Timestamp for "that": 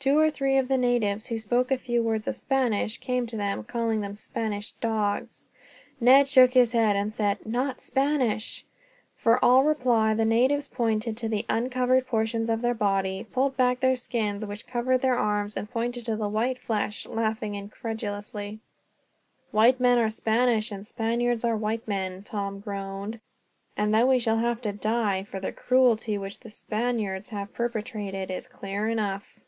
23.92-24.08